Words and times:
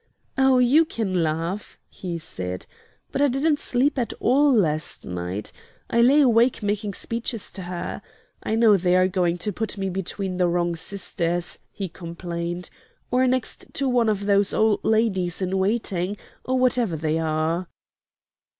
"Oh, 0.35 0.57
you 0.57 0.83
can 0.83 1.13
laugh," 1.21 1.77
he 1.87 2.17
said, 2.17 2.65
"but 3.11 3.21
I 3.21 3.27
didn't 3.27 3.59
sleep 3.59 3.99
at 3.99 4.13
all 4.19 4.51
last 4.51 5.05
night. 5.05 5.51
I 5.91 6.01
lay 6.01 6.21
awake 6.21 6.63
making 6.63 6.95
speeches 6.95 7.51
to 7.51 7.61
her. 7.61 8.01
I 8.41 8.55
know 8.55 8.77
they 8.77 8.95
are 8.95 9.07
going 9.07 9.37
to 9.37 9.53
put 9.53 9.77
me 9.77 9.91
between 9.91 10.37
the 10.37 10.47
wrong 10.47 10.75
sisters," 10.75 11.59
he 11.71 11.87
complained, 11.87 12.71
"or 13.11 13.27
next 13.27 13.71
to 13.75 13.87
one 13.87 14.09
of 14.09 14.25
those 14.25 14.55
old 14.55 14.83
ladies 14.83 15.39
in 15.39 15.59
waiting, 15.59 16.17
or 16.43 16.57
whatever 16.57 16.95
they 16.95 17.19
are." 17.19 17.67